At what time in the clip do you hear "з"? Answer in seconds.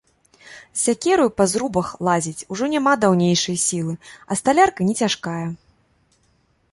0.59-0.79